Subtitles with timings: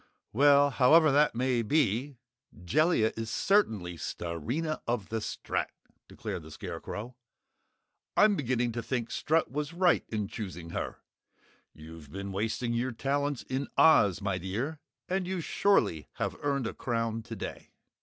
[0.33, 2.17] "Well, however that may be,
[2.65, 5.69] Jellia is certainly Starina of the Strat!"
[6.07, 7.15] declared the Scarecrow.
[8.17, 10.97] "I'm beginning to think Strut was right in choosing her!
[11.71, 16.73] You've been wasting your talents in Oz, my dear, and you surely have earned a
[16.73, 17.69] crown today!"